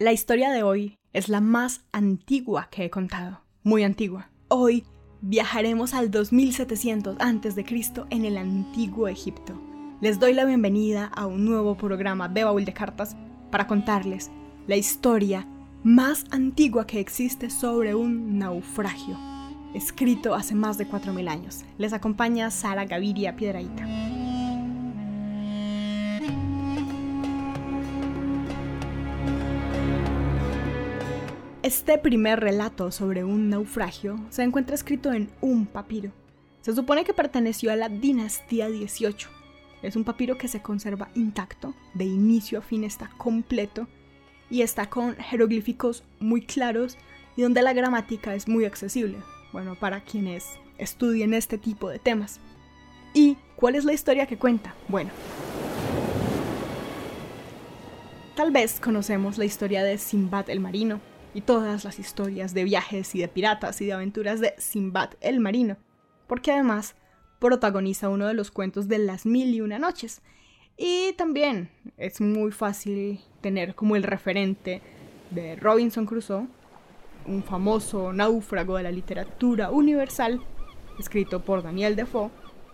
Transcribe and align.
La 0.00 0.14
historia 0.14 0.50
de 0.50 0.62
hoy 0.62 0.96
es 1.12 1.28
la 1.28 1.42
más 1.42 1.82
antigua 1.92 2.68
que 2.70 2.86
he 2.86 2.90
contado, 2.90 3.42
muy 3.62 3.84
antigua. 3.84 4.30
Hoy 4.48 4.86
viajaremos 5.20 5.92
al 5.92 6.10
2700 6.10 7.18
a.C. 7.20 7.64
en 8.08 8.24
el 8.24 8.38
antiguo 8.38 9.08
Egipto. 9.08 9.60
Les 10.00 10.18
doy 10.18 10.32
la 10.32 10.46
bienvenida 10.46 11.04
a 11.04 11.26
un 11.26 11.44
nuevo 11.44 11.76
programa 11.76 12.30
de 12.30 12.44
Baúl 12.44 12.64
de 12.64 12.72
Cartas 12.72 13.14
para 13.50 13.66
contarles 13.66 14.30
la 14.66 14.76
historia 14.76 15.46
más 15.84 16.24
antigua 16.30 16.86
que 16.86 16.98
existe 16.98 17.50
sobre 17.50 17.94
un 17.94 18.38
naufragio, 18.38 19.18
escrito 19.74 20.34
hace 20.34 20.54
más 20.54 20.78
de 20.78 20.88
4.000 20.88 21.28
años. 21.28 21.64
Les 21.76 21.92
acompaña 21.92 22.50
Sara 22.50 22.86
Gaviria 22.86 23.36
Piedraíta. 23.36 23.86
Este 31.70 31.98
primer 31.98 32.40
relato 32.40 32.90
sobre 32.90 33.22
un 33.22 33.48
naufragio 33.48 34.18
se 34.30 34.42
encuentra 34.42 34.74
escrito 34.74 35.12
en 35.12 35.30
un 35.40 35.66
papiro. 35.66 36.10
Se 36.62 36.74
supone 36.74 37.04
que 37.04 37.14
perteneció 37.14 37.70
a 37.70 37.76
la 37.76 37.88
dinastía 37.88 38.68
18. 38.68 39.28
Es 39.80 39.94
un 39.94 40.02
papiro 40.02 40.36
que 40.36 40.48
se 40.48 40.62
conserva 40.62 41.10
intacto, 41.14 41.72
de 41.94 42.06
inicio 42.06 42.58
a 42.58 42.62
fin 42.62 42.82
está 42.82 43.08
completo 43.16 43.86
y 44.50 44.62
está 44.62 44.90
con 44.90 45.14
jeroglíficos 45.14 46.02
muy 46.18 46.42
claros 46.42 46.98
y 47.36 47.42
donde 47.42 47.62
la 47.62 47.72
gramática 47.72 48.34
es 48.34 48.48
muy 48.48 48.64
accesible, 48.64 49.18
bueno, 49.52 49.76
para 49.76 50.00
quienes 50.00 50.58
estudien 50.76 51.34
este 51.34 51.56
tipo 51.56 51.88
de 51.88 52.00
temas. 52.00 52.40
¿Y 53.14 53.36
cuál 53.54 53.76
es 53.76 53.84
la 53.84 53.92
historia 53.92 54.26
que 54.26 54.38
cuenta? 54.38 54.74
Bueno, 54.88 55.10
tal 58.34 58.50
vez 58.50 58.80
conocemos 58.80 59.38
la 59.38 59.44
historia 59.44 59.84
de 59.84 59.98
Simbad 59.98 60.50
el 60.50 60.58
Marino, 60.58 61.00
y 61.34 61.42
todas 61.42 61.84
las 61.84 61.98
historias 61.98 62.54
de 62.54 62.64
viajes 62.64 63.14
y 63.14 63.20
de 63.20 63.28
piratas 63.28 63.80
y 63.80 63.86
de 63.86 63.92
aventuras 63.92 64.40
de 64.40 64.54
Simbad 64.58 65.10
el 65.20 65.40
Marino, 65.40 65.76
porque 66.26 66.52
además 66.52 66.96
protagoniza 67.38 68.08
uno 68.08 68.26
de 68.26 68.34
los 68.34 68.50
cuentos 68.50 68.88
de 68.88 68.98
las 68.98 69.26
mil 69.26 69.54
y 69.54 69.60
una 69.60 69.78
noches. 69.78 70.22
Y 70.76 71.12
también 71.14 71.70
es 71.96 72.20
muy 72.20 72.52
fácil 72.52 73.20
tener 73.40 73.74
como 73.74 73.96
el 73.96 74.02
referente 74.02 74.80
de 75.30 75.56
Robinson 75.56 76.06
Crusoe, 76.06 76.46
un 77.26 77.42
famoso 77.42 78.12
náufrago 78.12 78.76
de 78.76 78.84
la 78.84 78.90
literatura 78.90 79.70
universal, 79.70 80.40
escrito 80.98 81.44
por 81.44 81.62
Daniel 81.62 81.96
Defoe, 81.96 82.30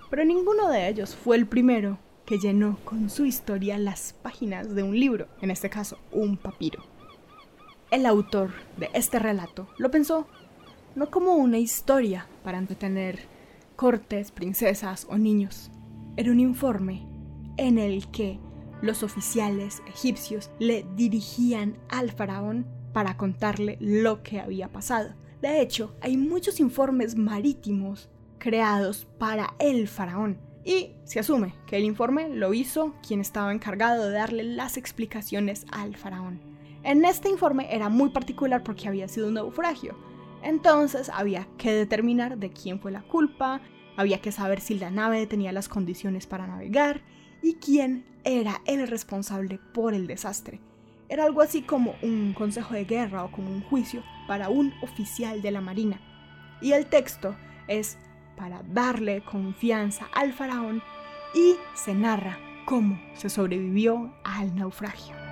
pero 0.09 0.25
ninguno 0.25 0.69
de 0.69 0.89
ellos 0.89 1.17
fue 1.17 1.37
el 1.37 1.47
primero 1.47 1.99
que 2.25 2.39
llenó 2.39 2.79
con 2.85 3.11
su 3.11 3.25
historia 3.25 3.79
las 3.79 4.13
páginas 4.13 4.75
de 4.75 4.83
un 4.83 4.99
libro, 4.99 5.29
en 5.41 5.51
este 5.51 5.71
caso 5.71 5.99
un 6.13 6.37
papiro. 6.37 6.96
El 7.97 8.05
autor 8.05 8.51
de 8.77 8.91
este 8.93 9.19
relato 9.19 9.69
lo 9.79 9.91
pensó 9.91 10.27
no 10.97 11.11
como 11.11 11.37
una 11.37 11.57
historia 11.57 12.27
para 12.45 12.59
entretener 12.59 13.21
cortes, 13.75 14.33
princesas 14.33 15.07
o 15.09 15.17
niños. 15.17 15.71
Era 16.19 16.31
un 16.31 16.39
informe 16.39 17.07
en 17.57 17.79
el 17.79 18.07
que 18.09 18.39
los 18.83 19.03
oficiales 19.03 19.81
egipcios 19.89 20.51
le 20.59 20.85
dirigían 20.95 21.79
al 21.89 22.13
faraón 22.13 22.67
para 22.93 23.17
contarle 23.17 23.79
lo 23.81 24.23
que 24.23 24.41
había 24.41 24.69
pasado. 24.69 25.15
De 25.41 25.63
hecho, 25.63 25.97
hay 26.03 26.19
muchos 26.19 26.61
informes 26.61 27.17
marítimos 27.17 28.11
creados 28.37 29.07
para 29.19 29.55
el 29.59 29.89
faraón 29.89 30.37
y 30.67 30.91
se 31.05 31.19
asume 31.19 31.55
que 31.67 31.79
el 31.79 31.85
informe 31.85 32.29
lo 32.29 32.53
hizo 32.53 32.95
quien 33.09 33.23
estaba 33.23 33.55
encargado 33.55 34.05
de 34.05 34.13
darle 34.13 34.43
las 34.43 34.77
explicaciones 34.77 35.65
al 35.73 35.97
faraón. 35.97 36.56
En 36.87 37.05
este 37.05 37.29
informe 37.29 37.67
era 37.75 37.89
muy 37.89 38.11
particular 38.11 38.63
porque 38.63 38.87
había 38.87 39.09
sido 39.09 39.27
un 39.27 39.35
naufragio. 39.35 39.97
Entonces 40.45 41.09
había 41.13 41.49
que 41.59 41.73
determinar 41.73 42.39
de 42.39 42.51
quién 42.51 42.79
fue 42.79 42.93
la 42.93 43.03
culpa, 43.03 43.61
había 43.97 44.21
que 44.21 44.31
saber 44.31 44.61
si 44.61 44.79
la 44.79 44.93
nave 44.93 45.27
tenía 45.27 45.51
las 45.51 45.69
condiciones 45.69 46.29
para 46.29 46.47
navegar 46.47 47.01
y 47.43 47.55
quién 47.55 48.07
era 48.23 48.63
el 48.67 48.87
responsable 48.87 49.59
por 49.75 49.95
el 49.95 50.07
desastre. 50.07 50.61
Era 51.09 51.25
algo 51.25 51.41
así 51.41 51.63
como 51.63 51.97
un 52.03 52.35
consejo 52.35 52.75
de 52.75 52.85
guerra 52.85 53.25
o 53.25 53.33
como 53.33 53.49
un 53.51 53.63
juicio 53.63 54.05
para 54.29 54.49
un 54.49 54.73
oficial 54.81 55.43
de 55.43 55.51
la 55.51 55.61
marina. 55.61 56.01
Y 56.61 56.71
el 56.71 56.87
texto 56.87 57.35
es 57.67 57.99
para 58.37 58.63
darle 58.63 59.25
confianza 59.25 60.07
al 60.15 60.33
faraón 60.33 60.81
y 61.35 61.57
se 61.75 61.95
narra 61.95 62.39
cómo 62.65 62.97
se 63.15 63.29
sobrevivió 63.29 64.15
al 64.23 64.55
naufragio. 64.55 65.26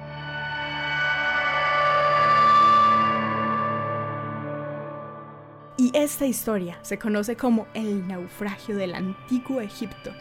Y 5.77 5.91
esta 5.93 6.25
historia 6.25 6.79
se 6.83 6.99
conoce 6.99 7.37
como 7.37 7.67
el 7.75 8.07
naufragio 8.07 8.77
del 8.77 8.95
antiguo 8.95 9.61
Egipto. 9.61 10.13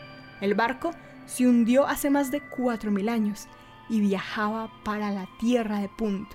El 0.41 0.55
barco 0.55 0.91
se 1.27 1.47
hundió 1.47 1.85
hace 1.85 2.09
más 2.09 2.31
de 2.31 2.41
4.000 2.41 3.09
años 3.09 3.47
y 3.87 3.99
viajaba 3.99 4.71
para 4.83 5.11
la 5.11 5.27
tierra 5.39 5.79
de 5.79 5.89
Punt, 5.89 6.27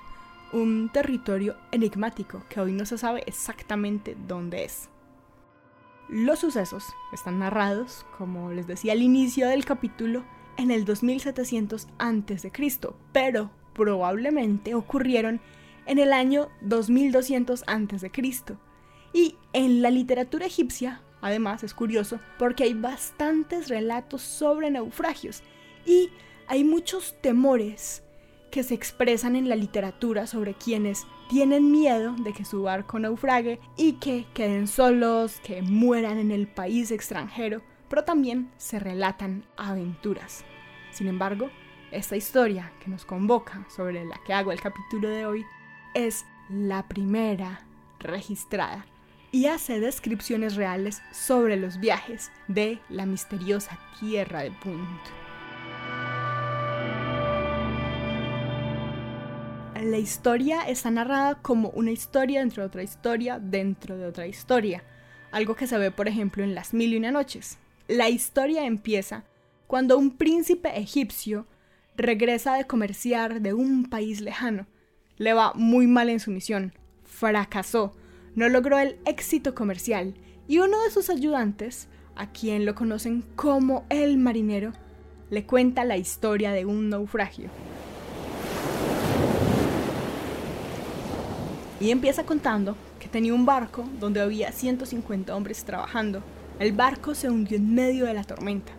un 0.53 0.89
territorio 0.93 1.57
enigmático 1.73 2.43
que 2.49 2.61
hoy 2.61 2.73
no 2.73 2.87
se 2.87 2.97
sabe 2.97 3.25
exactamente 3.27 4.17
dónde 4.29 4.65
es. 4.65 4.89
Los 6.09 6.39
sucesos 6.39 6.85
están 7.13 7.41
narrados, 7.41 8.07
como 8.17 8.53
les 8.53 8.67
decía 8.69 8.93
al 8.93 9.03
inicio 9.03 9.49
del 9.49 9.65
capítulo, 9.65 10.25
en 10.57 10.71
el 10.71 10.85
2700 10.85 11.89
a.C., 11.99 12.53
pero 13.13 13.51
probablemente 13.75 14.75
ocurrieron 14.75 15.41
en 15.87 15.99
el 15.99 16.13
año 16.13 16.49
2200 16.63 17.65
a.C., 17.67 18.59
y 19.13 19.37
en 19.53 19.83
la 19.83 19.91
literatura 19.91 20.47
egipcia, 20.47 21.03
además, 21.21 21.65
es 21.65 21.75
curioso 21.75 22.21
porque 22.39 22.65
hay 22.65 22.75
bastantes 22.75 23.69
relatos 23.69 24.23
sobre 24.23 24.71
naufragios 24.71 25.43
y 25.87 26.11
hay 26.47 26.65
muchos 26.65 27.15
temores 27.21 28.03
que 28.51 28.63
se 28.63 28.75
expresan 28.75 29.37
en 29.37 29.49
la 29.49 29.57
literatura 29.57 30.27
sobre 30.27 30.55
quienes 30.55 31.07
tienen 31.29 31.71
miedo 31.71 32.15
de 32.19 32.33
que 32.33 32.45
su 32.45 32.63
barco 32.63 32.99
naufrague 32.99 33.61
y 33.77 33.95
que 33.95 34.27
queden 34.33 34.67
solos, 34.67 35.41
que 35.43 35.61
mueran 35.61 36.19
en 36.19 36.31
el 36.31 36.49
país 36.49 36.91
extranjero, 36.91 37.63
pero 37.89 38.05
también 38.05 38.51
se 38.57 38.79
relatan 38.79 39.45
aventuras. 39.57 40.45
Sin 40.91 41.09
embargo, 41.09 41.51
esta 41.91 42.17
historia 42.17 42.73
que 42.83 42.91
nos 42.91 43.05
convoca, 43.05 43.67
sobre 43.69 44.05
la 44.05 44.19
que 44.27 44.33
hago 44.33 44.53
el 44.53 44.61
capítulo 44.61 45.09
de 45.09 45.27
hoy, 45.27 45.45
es 45.95 46.25
la 46.49 46.89
primera 46.89 47.67
registrada 47.99 48.87
y 49.39 49.47
hace 49.47 49.79
descripciones 49.79 50.57
reales 50.57 51.01
sobre 51.13 51.57
los 51.57 51.79
viajes 51.79 52.33
de 52.49 52.81
la 52.89 53.07
misteriosa 53.07 53.79
Tierra 54.01 54.43
de 54.43 54.51
Punt. 54.51 55.01
La 59.81 59.97
historia 59.97 60.63
está 60.63 60.91
narrada 60.91 61.41
como 61.41 61.69
una 61.69 61.93
historia 61.93 62.41
dentro 62.41 62.65
de 62.65 62.67
otra 62.67 62.83
historia 62.83 63.39
dentro 63.39 63.97
de 63.97 64.07
otra 64.07 64.27
historia, 64.27 64.83
algo 65.31 65.55
que 65.55 65.69
se 65.69 65.79
ve 65.79 65.93
por 65.93 66.09
ejemplo 66.09 66.43
en 66.43 66.57
Las 66.57 66.75
Mil 66.75 66.93
y 66.93 66.97
Una 66.97 67.13
Noches. 67.13 67.59
La 67.87 68.09
historia 68.09 68.67
empieza 68.67 69.23
cuando 69.69 69.99
un 69.99 70.17
príncipe 70.17 70.77
egipcio 70.77 71.47
regresa 71.97 72.57
de 72.57 72.67
comerciar 72.67 73.41
de 73.41 73.55
un 73.55 73.89
país 73.89 74.21
lejano. 74.21 74.67
Le 75.17 75.33
va 75.33 75.53
muy 75.55 75.87
mal 75.87 76.09
en 76.09 76.19
su 76.19 76.33
misión, 76.33 76.73
fracasó, 77.05 77.95
no 78.35 78.49
logró 78.49 78.79
el 78.79 78.97
éxito 79.05 79.55
comercial 79.55 80.15
y 80.47 80.59
uno 80.59 80.83
de 80.83 80.91
sus 80.91 81.11
ayudantes, 81.11 81.89
a 82.17 82.31
quien 82.33 82.65
lo 82.65 82.75
conocen 82.75 83.23
como 83.37 83.85
el 83.91 84.19
marinero, 84.19 84.73
le 85.31 85.45
cuenta 85.45 85.85
la 85.85 85.97
historia 85.97 86.53
de 86.53 86.65
un 86.65 86.89
naufragio. 86.89 87.51
Y 91.81 91.91
empieza 91.91 92.25
contando 92.25 92.77
que 92.99 93.09
tenía 93.09 93.35
un 93.35 93.47
barco 93.47 93.85
donde 94.01 94.21
había 94.21 94.51
150 94.51 95.35
hombres 95.37 95.65
trabajando. 95.65 96.23
El 96.59 96.73
barco 96.73 97.15
se 97.15 97.31
hundió 97.31 97.57
en 97.57 97.75
medio 97.75 98.07
de 98.07 98.15
la 98.15 98.25
tormenta 98.25 98.73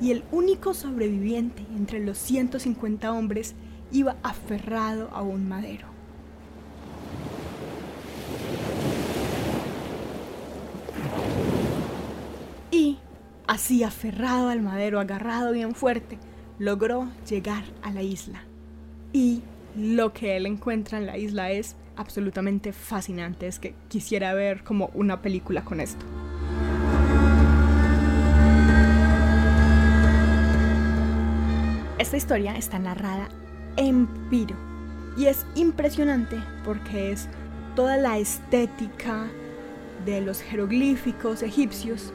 y 0.00 0.10
el 0.10 0.24
único 0.30 0.74
sobreviviente 0.74 1.62
entre 1.74 2.04
los 2.04 2.18
150 2.18 3.10
hombres 3.12 3.54
iba 3.90 4.16
aferrado 4.22 5.08
a 5.12 5.22
un 5.22 5.48
madero. 5.48 5.95
Así, 13.46 13.84
aferrado 13.84 14.48
al 14.48 14.60
madero, 14.60 14.98
agarrado 14.98 15.52
bien 15.52 15.74
fuerte, 15.74 16.18
logró 16.58 17.08
llegar 17.28 17.62
a 17.82 17.92
la 17.92 18.02
isla. 18.02 18.42
Y 19.12 19.42
lo 19.76 20.12
que 20.12 20.36
él 20.36 20.46
encuentra 20.46 20.98
en 20.98 21.06
la 21.06 21.16
isla 21.16 21.52
es 21.52 21.76
absolutamente 21.94 22.72
fascinante. 22.72 23.46
Es 23.46 23.60
que 23.60 23.74
quisiera 23.88 24.34
ver 24.34 24.64
como 24.64 24.90
una 24.94 25.22
película 25.22 25.64
con 25.64 25.80
esto. 25.80 26.04
Esta 31.98 32.16
historia 32.16 32.56
está 32.56 32.80
narrada 32.80 33.28
en 33.76 34.08
Piro. 34.28 34.56
Y 35.16 35.26
es 35.26 35.46
impresionante 35.54 36.36
porque 36.64 37.12
es 37.12 37.28
toda 37.76 37.96
la 37.96 38.18
estética 38.18 39.28
de 40.04 40.20
los 40.20 40.40
jeroglíficos 40.40 41.42
egipcios, 41.42 42.12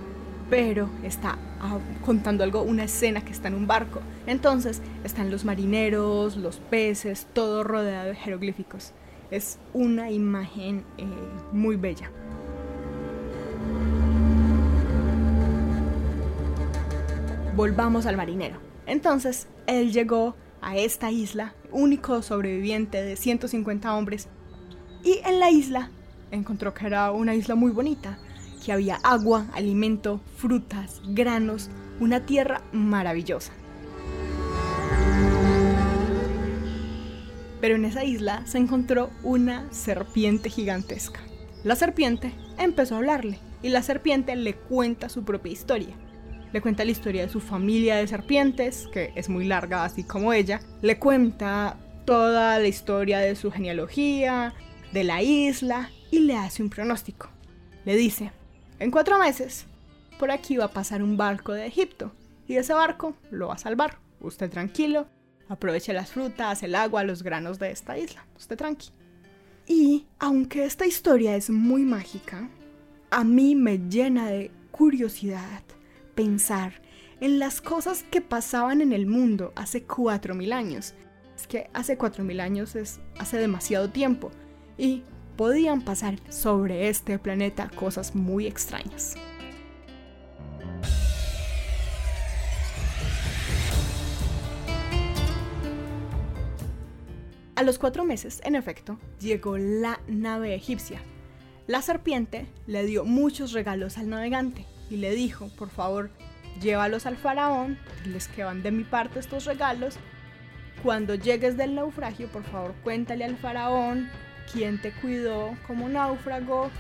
pero 0.52 0.90
está 1.02 1.38
ah, 1.62 1.80
contando 2.04 2.44
algo, 2.44 2.62
una 2.62 2.84
escena 2.84 3.24
que 3.24 3.32
está 3.32 3.48
en 3.48 3.56
un 3.56 3.68
barco. 3.68 4.02
Entonces 4.28 4.82
están 5.06 5.32
los 5.32 5.46
marineros, 5.46 6.36
los 6.36 6.58
peces, 6.58 7.26
todo 7.32 7.64
rodeado 7.64 8.10
de 8.10 8.16
jeroglíficos. 8.16 8.92
Es 9.32 9.60
una 9.74 10.12
imagen 10.12 10.84
eh, 10.98 11.06
muy 11.54 11.78
bella. 11.78 12.12
Volvamos 17.56 18.06
al 18.06 18.18
marinero. 18.18 18.58
Entonces, 18.86 19.48
él 19.68 19.94
llegó 19.94 20.36
a 20.62 20.76
esta 20.76 21.12
isla, 21.12 21.54
único 21.72 22.22
sobreviviente 22.22 23.02
de 23.02 23.16
150 23.16 23.96
hombres, 23.96 24.28
y 25.02 25.22
en 25.24 25.40
la 25.40 25.50
isla 25.50 25.92
encontró 26.30 26.74
que 26.74 26.88
era 26.88 27.12
una 27.12 27.36
isla 27.36 27.56
muy 27.56 27.72
bonita, 27.72 28.20
que 28.64 28.72
había 28.72 29.00
agua, 29.04 29.48
alimento, 29.54 30.22
frutas, 30.38 31.02
granos, 31.08 31.70
una 32.00 32.26
tierra 32.26 32.62
maravillosa. 32.72 33.52
Pero 37.60 37.76
en 37.76 37.86
esa 37.86 38.04
isla 38.04 38.44
se 38.46 38.58
encontró 38.58 39.12
una 39.24 39.72
serpiente 39.72 40.50
gigantesca. 40.50 41.20
La 41.64 41.76
serpiente 41.76 42.34
empezó 42.58 42.96
a 42.96 42.98
hablarle 42.98 43.38
y 43.62 43.70
la 43.70 43.84
serpiente 43.84 44.36
le 44.36 44.56
cuenta 44.56 45.10
su 45.10 45.24
propia 45.24 45.52
historia. 45.52 45.96
Le 46.52 46.62
cuenta 46.62 46.84
la 46.84 46.92
historia 46.92 47.22
de 47.22 47.30
su 47.30 47.40
familia 47.40 47.98
de 47.98 48.08
serpientes, 48.08 48.88
que 48.92 49.14
es 49.16 49.30
muy 49.30 49.46
larga 49.46 49.86
así 49.86 50.04
como 50.04 50.34
ella. 50.34 50.60
Le 50.82 50.98
cuenta 50.98 51.78
toda 52.06 52.58
la 52.60 52.68
historia 52.68 53.20
de 53.20 53.36
su 53.36 53.52
genealogía, 53.52 54.54
de 54.92 55.04
la 55.04 55.22
isla 55.22 55.92
y 56.10 56.20
le 56.20 56.36
hace 56.36 56.64
un 56.64 56.70
pronóstico. 56.70 57.30
Le 57.86 57.96
dice, 57.96 58.32
en 58.82 58.92
cuatro 58.92 59.18
meses, 59.18 59.66
por 60.20 60.32
aquí 60.32 60.58
va 60.58 60.66
a 60.66 60.72
pasar 60.72 61.02
un 61.02 61.16
barco 61.16 61.54
de 61.54 61.66
Egipto 61.66 62.12
y 62.48 62.58
ese 62.58 62.74
barco 62.74 63.16
lo 63.30 63.48
va 63.48 63.54
a 63.54 63.58
salvar. 63.58 64.00
Usted 64.20 64.50
tranquilo, 64.50 65.08
Aproveche 65.52 65.92
las 65.92 66.12
frutas, 66.12 66.64
el 66.64 66.76
agua, 66.76 67.04
los 67.04 67.24
granos 67.24 67.60
de 67.60 67.72
esta 67.72 67.98
isla. 67.98 68.26
Usted 68.38 68.56
tranqui. 68.56 68.92
Y 69.68 70.06
aunque 70.18 70.64
esta 70.64 70.86
historia 70.86 71.36
es 71.36 71.50
muy 71.50 71.84
mágica, 71.84 72.48
a 73.10 73.26
mí 73.26 73.54
me 73.54 73.78
llena 73.78 74.28
de 74.28 74.50
curiosidad 74.72 75.62
pensar 76.16 76.82
en 77.20 77.38
las 77.38 77.60
cosas 77.60 78.04
que 78.04 78.22
pasaban 78.22 78.80
en 78.80 78.94
el 78.94 79.08
mundo 79.08 79.52
hace 79.58 79.86
4.000 79.86 80.54
años. 80.54 80.94
Es 81.36 81.48
que 81.48 81.70
hace 81.74 81.98
4.000 81.98 82.40
años 82.40 82.78
es 82.78 83.02
hace 83.20 83.36
demasiado 83.36 83.90
tiempo 83.90 84.32
y 84.78 85.04
podían 85.36 85.82
pasar 85.82 86.16
sobre 86.30 86.90
este 86.90 87.18
planeta 87.20 87.70
cosas 87.76 88.16
muy 88.16 88.48
extrañas. 88.48 89.16
A 97.62 97.64
los 97.64 97.78
cuatro 97.78 98.06
meses, 98.06 98.42
en 98.44 98.56
efecto, 98.56 98.98
llegó 99.20 99.56
la 99.56 100.00
nave 100.08 100.56
egipcia. 100.56 101.00
La 101.68 101.84
serpiente 101.84 102.48
le 102.66 102.84
dio 102.86 103.06
muchos 103.06 103.52
regalos 103.52 104.00
al 104.00 104.10
navegante 104.10 104.66
y 104.90 104.98
le 104.98 105.12
dijo, 105.12 105.48
por 105.60 105.70
favor, 105.70 106.10
llévalos 106.60 107.06
al 107.06 107.18
faraón, 107.18 107.78
les 108.06 108.28
que 108.28 108.44
van 108.44 108.64
de 108.64 108.72
mi 108.72 108.84
parte 108.84 109.20
estos 109.20 109.46
regalos. 109.46 109.98
Cuando 110.82 111.14
llegues 111.14 111.56
del 111.56 111.76
naufragio, 111.76 112.30
por 112.30 112.44
favor, 112.44 112.74
cuéntale 112.84 113.26
al 113.26 113.38
faraón 113.38 114.10
quién 114.52 114.82
te 114.82 114.92
cuidó 114.92 115.56
como 115.68 115.90
náufrago 115.90 116.72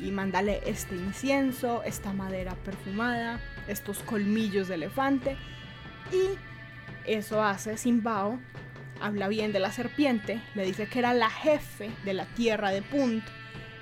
y 0.00 0.10
mándale 0.10 0.60
este 0.66 0.94
incienso, 0.94 1.82
esta 1.84 2.12
madera 2.12 2.54
perfumada, 2.64 3.40
estos 3.66 4.00
colmillos 4.00 4.68
de 4.68 4.74
elefante. 4.74 5.36
Y 6.12 6.38
eso 7.10 7.42
hace 7.42 7.76
Simbao 7.76 8.38
habla 9.00 9.28
bien 9.28 9.52
de 9.52 9.60
la 9.60 9.72
serpiente, 9.72 10.42
le 10.54 10.64
dice 10.64 10.86
que 10.86 10.98
era 10.98 11.14
la 11.14 11.30
jefe 11.30 11.90
de 12.04 12.14
la 12.14 12.26
tierra 12.26 12.70
de 12.70 12.82
Punt, 12.82 13.24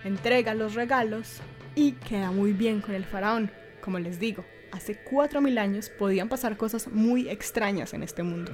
entrega 0.04 0.54
los 0.54 0.74
regalos 0.74 1.40
y 1.74 1.92
queda 1.92 2.30
muy 2.30 2.52
bien 2.52 2.80
con 2.80 2.94
el 2.94 3.04
faraón. 3.04 3.50
Como 3.80 3.98
les 3.98 4.18
digo, 4.18 4.44
hace 4.72 5.02
4.000 5.04 5.58
años 5.58 5.90
podían 5.90 6.28
pasar 6.28 6.56
cosas 6.56 6.88
muy 6.88 7.28
extrañas 7.28 7.94
en 7.94 8.02
este 8.02 8.22
mundo. 8.22 8.52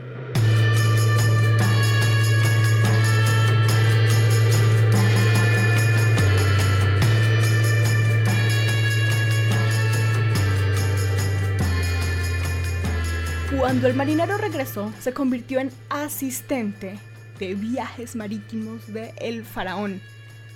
Cuando 13.62 13.86
el 13.86 13.94
marinero 13.94 14.38
regresó, 14.38 14.92
se 14.98 15.12
convirtió 15.12 15.60
en 15.60 15.70
asistente 15.88 16.98
de 17.38 17.54
viajes 17.54 18.16
marítimos 18.16 18.92
de 18.92 19.14
el 19.20 19.44
faraón. 19.44 20.00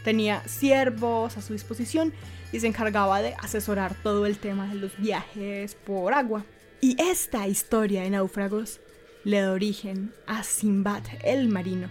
Tenía 0.02 0.42
siervos 0.48 1.36
a 1.36 1.40
su 1.40 1.52
disposición 1.52 2.12
y 2.50 2.58
se 2.58 2.66
encargaba 2.66 3.22
de 3.22 3.34
asesorar 3.34 3.94
todo 4.02 4.26
el 4.26 4.38
tema 4.38 4.66
de 4.66 4.74
los 4.74 4.98
viajes 4.98 5.76
por 5.76 6.14
agua. 6.14 6.44
Y 6.80 7.00
esta 7.00 7.46
historia 7.46 8.02
de 8.02 8.10
náufragos 8.10 8.80
le 9.22 9.40
da 9.40 9.52
origen 9.52 10.12
a 10.26 10.42
Simbad 10.42 11.04
el 11.22 11.46
marino, 11.46 11.88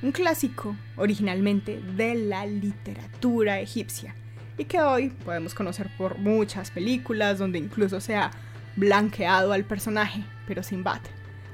un 0.00 0.12
clásico 0.12 0.76
originalmente 0.94 1.80
de 1.96 2.14
la 2.14 2.46
literatura 2.46 3.58
egipcia 3.58 4.14
y 4.56 4.66
que 4.66 4.80
hoy 4.80 5.08
podemos 5.08 5.54
conocer 5.54 5.90
por 5.98 6.18
muchas 6.18 6.70
películas 6.70 7.40
donde 7.40 7.58
incluso 7.58 8.00
se 8.00 8.14
ha 8.14 8.30
blanqueado 8.76 9.52
al 9.52 9.64
personaje 9.64 10.22
pero 10.46 10.62
Sinbad 10.62 11.00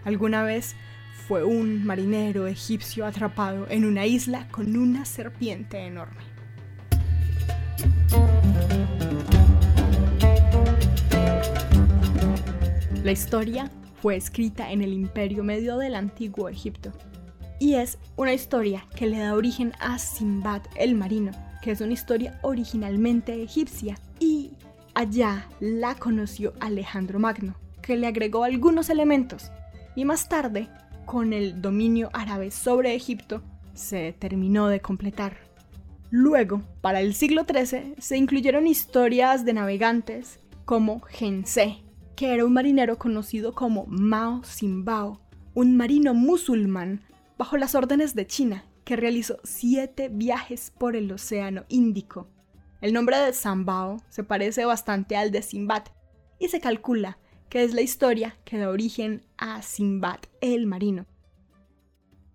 alguna 0.05 0.43
vez 0.43 0.75
fue 1.26 1.44
un 1.44 1.85
marinero 1.85 2.46
egipcio 2.46 3.05
atrapado 3.05 3.67
en 3.69 3.85
una 3.85 4.06
isla 4.06 4.49
con 4.49 4.76
una 4.76 5.05
serpiente 5.05 5.79
enorme. 5.79 6.23
La 13.05 13.12
historia 13.12 13.70
fue 14.00 14.17
escrita 14.17 14.70
en 14.70 14.82
el 14.82 14.93
imperio 14.93 15.44
medio 15.44 15.76
del 15.76 15.94
antiguo 15.94 16.49
Egipto 16.49 16.93
y 17.58 17.75
es 17.75 17.99
una 18.17 18.32
historia 18.32 18.87
que 18.94 19.06
le 19.06 19.19
da 19.19 19.34
origen 19.34 19.73
a 19.81 19.99
Sinbad 19.99 20.62
el 20.76 20.94
marino, 20.94 21.32
que 21.62 21.72
es 21.72 21.81
una 21.81 21.93
historia 21.93 22.39
originalmente 22.43 23.43
egipcia 23.43 23.98
y 24.20 24.53
allá 24.94 25.46
la 25.60 25.94
conoció 25.94 26.53
Alejandro 26.60 27.19
Magno, 27.19 27.55
que 27.88 27.96
le 27.96 28.06
agregó 28.06 28.44
algunos 28.44 28.90
elementos 28.90 29.50
y 29.96 30.04
más 30.04 30.28
tarde, 30.28 30.68
con 31.06 31.32
el 31.32 31.62
dominio 31.62 32.10
árabe 32.12 32.50
sobre 32.50 32.94
Egipto, 32.94 33.42
se 33.72 34.12
terminó 34.12 34.68
de 34.68 34.82
completar. 34.82 35.38
Luego, 36.10 36.60
para 36.82 37.00
el 37.00 37.14
siglo 37.14 37.46
XIII, 37.50 37.94
se 37.96 38.18
incluyeron 38.18 38.66
historias 38.66 39.46
de 39.46 39.54
navegantes 39.54 40.38
como 40.66 41.00
Gense, 41.00 41.78
que 42.14 42.34
era 42.34 42.44
un 42.44 42.52
marinero 42.52 42.98
conocido 42.98 43.54
como 43.54 43.86
Mao 43.86 44.44
Simbao, 44.44 45.22
un 45.54 45.74
marino 45.78 46.12
musulmán 46.12 47.00
bajo 47.38 47.56
las 47.56 47.74
órdenes 47.74 48.14
de 48.14 48.26
China, 48.26 48.66
que 48.84 48.96
realizó 48.96 49.38
siete 49.44 50.10
viajes 50.10 50.74
por 50.76 50.94
el 50.94 51.10
Océano 51.10 51.64
Índico. 51.70 52.28
El 52.82 52.92
nombre 52.92 53.16
de 53.16 53.32
Sambao 53.32 53.96
se 54.10 54.24
parece 54.24 54.66
bastante 54.66 55.16
al 55.16 55.30
de 55.30 55.40
Simbad 55.40 55.84
y 56.38 56.48
se 56.48 56.60
calcula 56.60 57.16
que 57.48 57.64
es 57.64 57.74
la 57.74 57.82
historia 57.82 58.36
que 58.44 58.58
da 58.58 58.69
origen 58.69 59.22
a 59.36 59.62
Simbad 59.62 60.20
el 60.40 60.67
marino. 60.67 61.06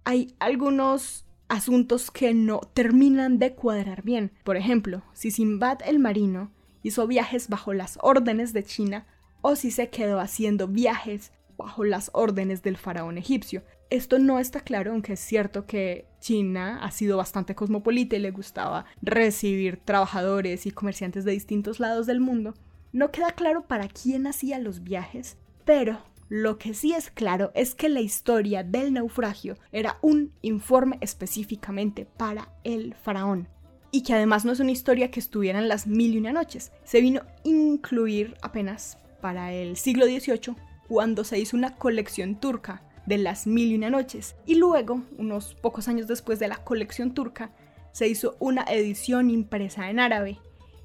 Hay 0.04 0.36
algunos 0.40 1.26
asuntos 1.48 2.12
que 2.12 2.34
no 2.34 2.60
terminan 2.74 3.40
de 3.40 3.54
cuadrar 3.54 4.04
bien. 4.04 4.32
Por 4.44 4.58
ejemplo, 4.58 5.04
si 5.14 5.32
Simbad 5.32 5.80
el 5.86 6.00
marino 6.00 6.52
hizo 6.82 7.08
viajes 7.08 7.48
bajo 7.48 7.74
las 7.74 7.98
órdenes 8.02 8.54
de 8.54 8.64
China 8.64 9.06
o 9.42 9.56
si 9.56 9.72
se 9.72 9.90
quedó 9.90 10.20
haciendo 10.20 10.68
viajes 10.68 11.32
bajo 11.58 11.84
las 11.84 12.10
órdenes 12.14 12.64
del 12.64 12.78
faraón 12.78 13.18
egipcio. 13.18 13.64
Esto 13.90 14.18
no 14.18 14.40
está 14.40 14.62
claro, 14.62 14.92
aunque 14.92 15.14
es 15.14 15.20
cierto 15.20 15.66
que 15.66 16.08
China 16.20 16.80
ha 16.82 16.90
sido 16.92 17.18
bastante 17.18 17.54
cosmopolita 17.54 18.16
y 18.16 18.20
le 18.20 18.32
gustaba 18.32 18.86
recibir 19.02 19.78
trabajadores 19.78 20.66
y 20.66 20.72
comerciantes 20.72 21.26
de 21.26 21.34
distintos 21.34 21.80
lados 21.80 22.08
del 22.08 22.20
mundo. 22.20 22.56
No 22.94 23.12
queda 23.12 23.32
claro 23.32 23.64
para 23.64 23.88
quién 23.88 24.28
hacía 24.28 24.60
los 24.60 24.84
viajes, 24.84 25.38
pero 25.66 26.00
lo 26.30 26.58
que 26.58 26.74
sí 26.74 26.94
es 26.94 27.10
claro 27.10 27.52
es 27.56 27.76
que 27.76 27.90
la 27.90 28.02
historia 28.02 28.64
del 28.64 28.94
naufragio 28.94 29.58
era 29.72 29.98
un 30.02 30.32
informe 30.42 30.98
específicamente 31.02 32.06
para 32.06 32.50
el 32.64 32.94
faraón. 32.94 33.50
Y 33.92 34.04
que 34.04 34.14
además 34.14 34.46
no 34.46 34.52
es 34.52 34.60
una 34.60 34.72
historia 34.72 35.12
que 35.12 35.20
estuviera 35.20 35.60
en 35.60 35.68
las 35.68 35.88
mil 35.88 36.14
y 36.14 36.18
una 36.20 36.32
noches. 36.32 36.72
Se 36.84 37.02
vino 37.02 37.22
a 37.22 37.28
incluir 37.44 38.36
apenas 38.42 38.98
para 39.22 39.52
el 39.52 39.76
siglo 39.76 40.06
XVIII 40.06 40.56
cuando 40.88 41.24
se 41.24 41.40
hizo 41.40 41.58
una 41.58 41.76
colección 41.76 42.40
turca 42.40 42.84
de 43.06 43.18
las 43.18 43.48
Mil 43.48 43.72
y 43.72 43.76
Una 43.76 43.90
Noches. 43.90 44.36
Y 44.46 44.56
luego, 44.56 45.02
unos 45.18 45.56
pocos 45.56 45.88
años 45.88 46.08
después 46.08 46.40
de 46.40 46.48
la 46.48 46.58
colección 46.58 47.14
turca, 47.14 47.52
se 47.92 48.08
hizo 48.08 48.36
una 48.40 48.64
edición 48.64 49.30
impresa 49.30 49.90
en 49.90 50.00
árabe. 50.00 50.40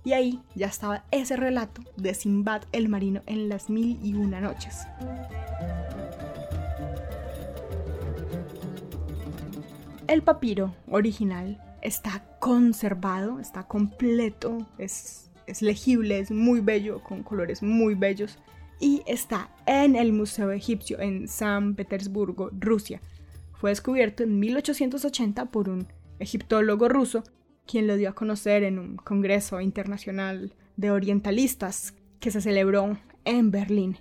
Y 0.04 0.12
ahí 0.12 0.40
ya 0.54 0.66
estaba 0.66 1.04
ese 1.10 1.36
relato 1.36 1.82
de 1.96 2.14
Simbad 2.14 2.62
el 2.72 2.88
marino 2.88 3.22
en 3.26 3.48
las 3.48 3.68
Mil 3.68 3.98
y 4.02 4.14
Una 4.14 4.40
Noches. 4.40 4.86
El 10.06 10.22
papiro 10.22 10.74
original 10.90 11.60
está 11.82 12.24
conservado, 12.38 13.40
está 13.40 13.64
completo, 13.64 14.66
es, 14.78 15.30
es 15.46 15.60
legible, 15.60 16.18
es 16.18 16.30
muy 16.30 16.60
bello, 16.60 17.02
con 17.02 17.22
colores 17.22 17.62
muy 17.62 17.94
bellos 17.94 18.38
y 18.80 19.02
está 19.06 19.50
en 19.66 19.96
el 19.96 20.12
Museo 20.12 20.50
Egipcio 20.52 21.00
en 21.00 21.28
San 21.28 21.74
Petersburgo, 21.74 22.50
Rusia. 22.58 23.00
Fue 23.54 23.70
descubierto 23.70 24.22
en 24.22 24.38
1880 24.38 25.46
por 25.46 25.68
un 25.68 25.88
egiptólogo 26.20 26.88
ruso, 26.88 27.24
quien 27.68 27.86
lo 27.86 27.96
dio 27.96 28.08
a 28.08 28.14
conocer 28.14 28.64
en 28.64 28.78
un 28.78 28.96
congreso 28.96 29.60
internacional 29.60 30.54
de 30.76 30.90
orientalistas 30.90 31.94
que 32.18 32.30
se 32.30 32.40
celebró 32.40 32.98
en 33.24 33.50
Berlín. 33.50 33.98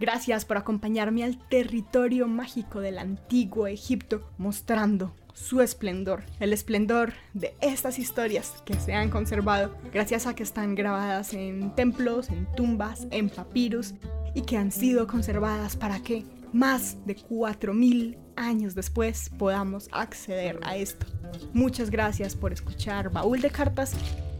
Gracias 0.00 0.44
por 0.44 0.56
acompañarme 0.56 1.22
al 1.22 1.38
territorio 1.48 2.26
mágico 2.28 2.80
del 2.80 2.98
antiguo 2.98 3.66
Egipto, 3.66 4.30
mostrando 4.38 5.14
su 5.34 5.60
esplendor, 5.60 6.24
el 6.40 6.52
esplendor 6.52 7.12
de 7.34 7.54
estas 7.60 7.98
historias 7.98 8.54
que 8.64 8.74
se 8.74 8.94
han 8.94 9.10
conservado 9.10 9.76
gracias 9.92 10.26
a 10.26 10.34
que 10.34 10.42
están 10.42 10.74
grabadas 10.74 11.34
en 11.34 11.74
templos, 11.74 12.28
en 12.30 12.46
tumbas, 12.56 13.06
en 13.10 13.28
papiros 13.28 13.94
y 14.34 14.42
que 14.42 14.56
han 14.56 14.72
sido 14.72 15.06
conservadas 15.06 15.76
para 15.76 16.00
que 16.00 16.24
más 16.52 16.96
de 17.06 17.16
4.000 17.16 18.18
años 18.36 18.74
después 18.74 19.30
podamos 19.38 19.88
acceder 19.92 20.58
a 20.62 20.76
esto. 20.76 21.06
Muchas 21.52 21.90
gracias 21.90 22.34
por 22.34 22.52
escuchar 22.52 23.10
Baúl 23.10 23.40
de 23.40 23.50
Cartas. 23.50 23.94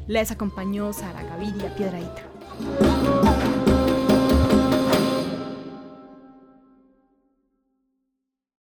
Les 0.06 0.30
acompañó 0.30 0.92
Sara 0.92 1.22
Gaviria 1.22 1.74
Piedraíta. 1.74 3.37